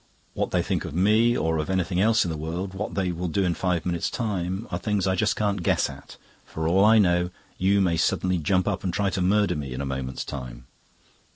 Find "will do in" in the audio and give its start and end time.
3.11-3.53